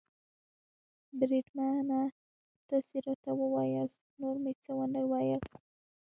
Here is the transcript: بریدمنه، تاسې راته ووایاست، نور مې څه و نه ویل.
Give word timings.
بریدمنه، 1.19 2.01
تاسې 2.69 2.95
راته 3.05 3.31
ووایاست، 3.39 3.99
نور 4.19 4.35
مې 4.43 4.53
څه 4.63 4.71
و 4.77 4.79
نه 4.93 5.01
ویل. 5.11 5.43